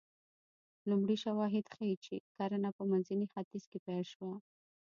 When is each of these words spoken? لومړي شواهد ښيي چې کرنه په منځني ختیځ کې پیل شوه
لومړي 0.89 1.15
شواهد 1.23 1.65
ښيي 1.73 1.95
چې 2.05 2.15
کرنه 2.35 2.69
په 2.77 2.83
منځني 2.91 3.25
ختیځ 3.33 3.63
کې 3.71 3.77
پیل 3.85 4.03
شوه 4.13 4.35